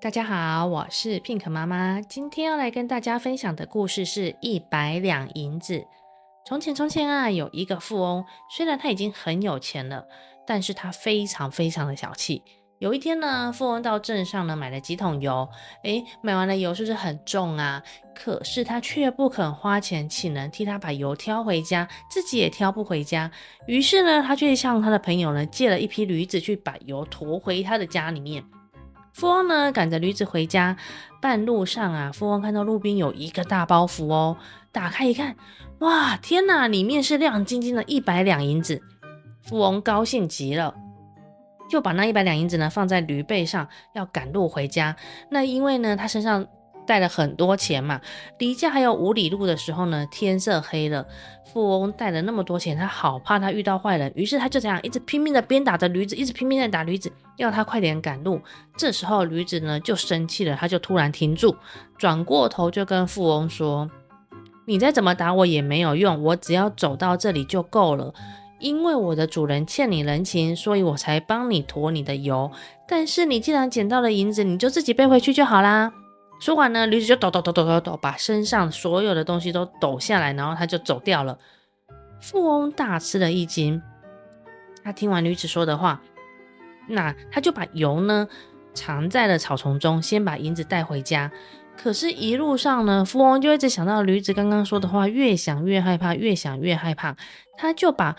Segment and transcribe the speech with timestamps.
[0.00, 2.00] 大家好，我是 Pink 妈妈。
[2.00, 5.86] 今天要来跟大家分享的故事是一百两银子。
[6.46, 10.06] 从前，从前啊，有一个富翁，虽然他已经很有钱了，
[10.46, 12.42] 但是他非常非常的小气。
[12.78, 15.48] 有一天呢，富翁到镇上呢买了几桶油，
[15.82, 17.82] 诶，买完了油是不是很重啊？
[18.14, 23.28] 可是他却不肯花钱请人替他把油挑回家，自己也挑不回家。
[23.66, 28.44] 于是呢，他却向他的朋友呢借了一匹驴子去把油驮回他的家里面。
[29.12, 30.76] 富翁呢赶着驴子回家，
[31.20, 34.36] 半路上啊，富翁看到路边有一个大包袱哦，
[34.70, 35.34] 打开一看，
[35.80, 38.80] 哇，天哪，里面是亮晶晶的一百两银子。
[39.42, 40.72] 富翁高兴极了，
[41.68, 44.96] 就把那一百两银子呢放在驴背上，要赶路回家。
[45.30, 46.46] 那因为呢，他身上
[46.86, 48.00] 带了很多钱嘛，
[48.38, 51.06] 离家还有五里路的时候呢，天色黑了。
[51.52, 58.38] 富翁带了那么多钱，他好怕他遇到坏人，于是他就这样一直拼命的鞭打着驴子，一直拼命的打驴子，要他快点赶路。
[58.76, 61.56] 这时候驴子呢就生气了，他就突然停住，
[61.96, 63.90] 转过头就跟富翁说
[64.68, 68.12] ：“你再怎么打我也没有用，我只要走到这里就够了。
[68.58, 72.50] 因为我的主人欠你人情，所以我才帮你驮你的油。
[72.86, 75.92] 但是你既然捡到了银子，你就自己背回去就好啦。”
[76.40, 81.36] 说完呢，驴子就抖抖抖抖抖抖，把身上所有的东西都抖下来，然后他就走掉了。
[82.20, 83.82] 富翁大吃了一惊，
[84.84, 86.00] 他听完驴子说的话，
[86.88, 88.28] 那他就把油呢
[88.72, 91.30] 藏在了草丛中，先把银子带回家。
[91.76, 97.16] 可是，一路上呢，富翁就一直想到驴子刚刚说的话，越想越害怕，越想越害怕，
[97.56, 98.16] 他就把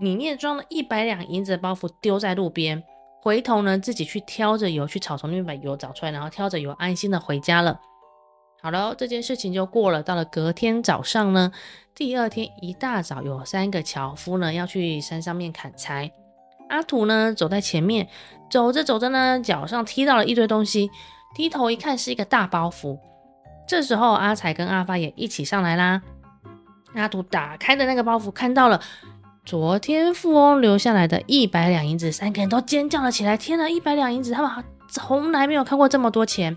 [0.00, 2.82] 里面装了一百两银子的包袱丢在路边。
[3.22, 7.80] 回头呢，自己去挑着油去草丛里面把油找出来，然后挑着油安心的回家了。
[8.60, 10.02] 好了，这件事情就过了。
[10.02, 11.50] 到了隔天早上呢，
[11.94, 16.12] 第二天一大早，有三个樵夫呢要去山上面砍柴。
[16.68, 18.08] 阿土呢走在前面，
[18.50, 20.90] 走着走着呢，脚上踢到了一堆东西，
[21.34, 22.98] 低头一看是一个大包袱。
[23.66, 26.02] 这时候阿才跟阿发也一起上来啦。
[26.94, 28.78] 阿土打开的那个包袱，看到了。
[29.44, 33.36] 昨天富翁留下来的一百两银子，三个人都尖叫了起来。
[33.36, 36.56] 天哪，一百两银子，他们从来没有看过这么多钱。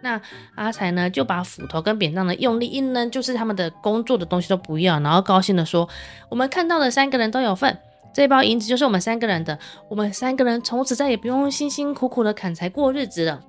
[0.00, 0.18] 那
[0.54, 5.86] 阿财呢，就把斧头跟扁担呢用力一扔，就是他们的工作的东西都不要，然后高兴地说
[6.30, 7.76] ：“我们看到的三个人都有份，
[8.14, 9.58] 这包银子就是我们三个人的。
[9.90, 13.40] 我们三个人从此再也不用辛辛苦苦的砍柴过日子了。”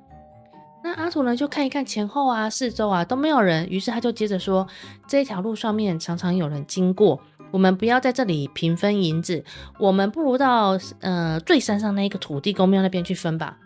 [0.84, 4.68] 那阿土呢，就看一看前后啊、四周啊都没有人，于是他就接着说
[5.08, 7.18] ：“这条路上面常常有人经过。”
[7.52, 9.44] 我们不要在这里平分银子，
[9.80, 13.58] 我们不如到呃最山上那一个土地公庙那边去分吧。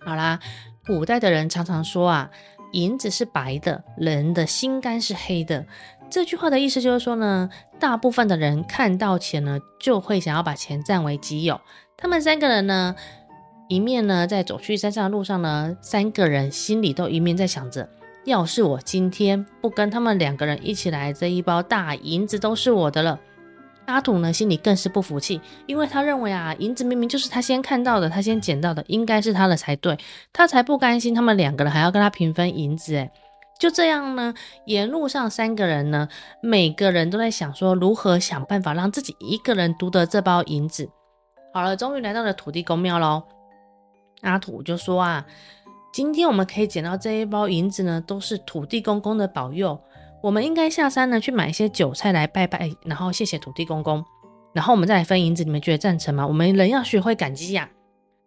[0.00, 0.40] 好啦，
[0.86, 2.30] 古代的人常常说啊，
[2.72, 5.66] 银子是白的，人的心肝是黑的。
[6.10, 7.48] 这句话的意思就是说呢，
[7.78, 11.60] 大部分的人看到钱呢，就会想要把钱占为己有。
[11.96, 12.96] 他们三个人呢，
[13.68, 17.88] 一面呢在走去山上的路上呢，三个人心里都一面在想着。
[18.24, 23.18] 要是我今天不跟他们两个人一起来，这一包大银子都是我的了。
[23.86, 29.98] 阿土呢，心里更是不服气，因为他认为啊，银子明明就是他先看到的，他先捡到的，应该是他的才对，
[30.32, 32.94] 他才不甘心他们两个人还要跟他平分银子。
[32.94, 33.10] 哎，
[33.58, 34.32] 就这样呢，
[34.66, 36.06] 沿路上三个人呢，
[36.40, 40.88] 每个人都在想说如何想办法让自己一个人独得这包银子。
[41.52, 43.24] 好了，终于来到了土地公庙喽。
[44.20, 45.26] 阿土就说啊。
[45.92, 49.78] 今天我们可以捡到这一包银子呢，都是土地公公的保佑。
[50.22, 54.04] 我们应该下山呢去买一些韭菜来拜拜，然后谢谢土地公公，
[54.52, 55.42] 然后我们再来分银子。
[55.42, 56.26] 你们觉得赞成吗？
[56.26, 57.68] 我们人要学会感激呀。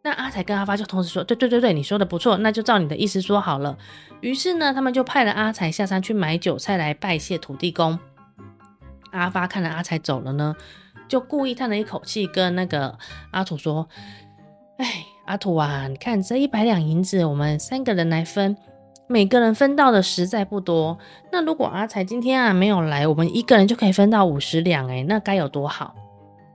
[0.01, 3.77] 那阿财跟阿发就同时说：对对对对，你说的不错，那就照你的意思说好了。
[4.19, 7.97] 于是呢，他们就派了阿财下山去买韭菜来拜谢土地公。
[9.11, 10.53] 阿发看了阿财走了呢，
[11.07, 12.97] 就故意叹了一口气，跟那个
[13.31, 13.87] 阿土说：
[14.77, 15.05] 哎。
[15.25, 18.57] 阿土啊，你看这一百两银子，我们三个人来分，
[19.07, 20.97] 每个人分到的实在不多。
[21.31, 25.95] 那如果阿财今天啊没有来，我们一个人就可以分到五十两，诶，那该有多好！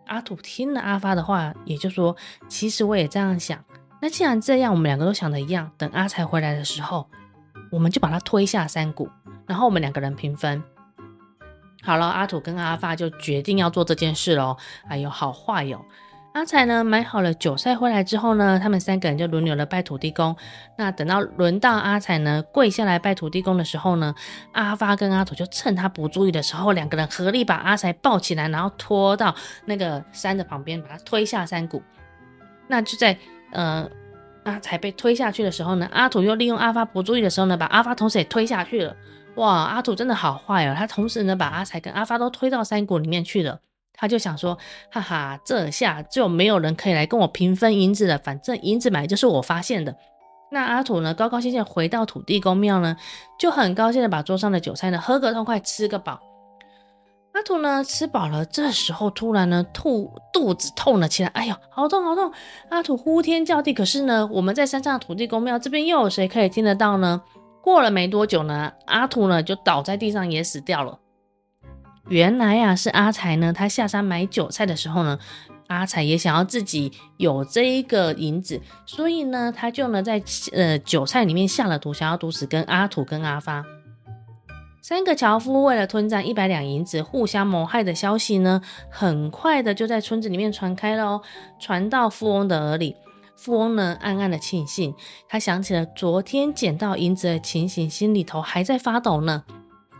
[0.06, 2.15] 阿土听了阿发的话，也就说，
[2.47, 3.59] 其实我也这样想。
[4.00, 7.09] 那既然这样，我们两个都想的一样，等阿财回来的时候，
[7.73, 9.09] 我们就把他推下山谷，
[9.47, 10.62] 然后我们两个人平分。
[11.82, 14.56] 好了，阿土跟阿发就决定要做这件事喽。
[14.88, 15.82] 哎呦，好坏哟！
[16.38, 20.37] 阿才呢，买好了韭菜回来之后呢，他们三个人就轮流的拜土地公。
[20.76, 24.14] 那等到轮到阿才呢，跪下来拜土地公的时候呢，
[24.52, 31.82] 阿发跟阿土就趁他不注意的时候，两个人合力把阿才抱起来，然后拖到那个山的旁边，把他推下山谷。
[32.69, 33.19] 那就在
[33.50, 33.91] 呃
[34.44, 38.94] 阿才被推下去的时候呢，阿土又利用阿发不注意的时候呢，把阿发同时也推下去了。
[39.34, 40.75] 哇，阿土真的好坏哦！
[40.79, 43.58] 他同时呢，把阿才跟阿发都推到山谷里面去了。
[43.99, 44.56] 他就想说，
[44.91, 48.17] 哈哈，这下就没有人可以来跟我平分银子了。
[48.17, 49.95] 反正银子本来就是我发现的。
[50.50, 52.97] 那阿土呢，高高兴兴回到土地公庙呢，
[53.39, 56.21] 就很高兴的把桌上的酒菜呢喝个痛快，吃个饱。
[57.33, 62.33] 阿土呢吃饱了，这时候突然呢吐肚子痛了起来，哎呦，好痛好痛！
[62.71, 67.21] 阿土呼天叫地，可是呢，我们在山上的土地公庙这边又有谁可以听得到呢？
[67.62, 70.99] 过了没多久呢，阿土呢就倒在地上也死掉了。
[72.08, 75.19] 原来呀、啊，是阿财呢，他下山买韭菜的时候呢，
[75.66, 80.22] 阿财也想要自己有这一个银子，所以呢，他就呢在
[80.52, 83.62] 呃韭菜里面下了毒，想要毒死跟阿土跟阿发
[84.81, 85.64] 三个樵夫。
[85.64, 91.22] 为了吞占一百两银子，互相谋害的消息呢，很快的就在村子里面传开了哦，
[91.60, 92.96] 传到富翁的耳里。
[93.37, 94.94] 富翁呢，暗暗的庆幸，
[95.28, 99.44] 他想起了昨天捡到银子的情形，心里头还在发抖呢。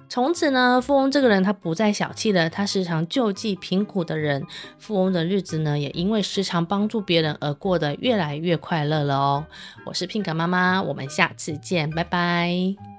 [0.09, 4.43] 从此呢，富翁这个人他不再小气了，他时常救济贫苦的人。
[4.79, 9.47] 富翁的日子呢，也因为时常帮助别人而过得越来越快乐了哦。
[9.85, 12.98] 我是 Pink 妈妈，我们下次见，拜拜。